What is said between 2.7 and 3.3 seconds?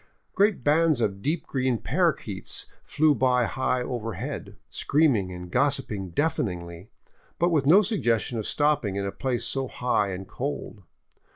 flew